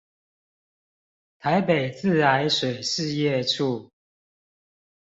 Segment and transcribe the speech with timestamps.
[1.39, 3.91] 臺北自來水事業處